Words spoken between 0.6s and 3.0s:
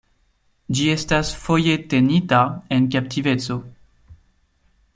Ĝi estas foje tenita en